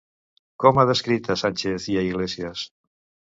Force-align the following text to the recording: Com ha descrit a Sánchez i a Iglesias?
Com 0.63 0.79
ha 0.79 0.85
descrit 0.91 1.29
a 1.33 1.35
Sánchez 1.41 1.87
i 1.97 1.99
a 2.01 2.05
Iglesias? 2.09 2.65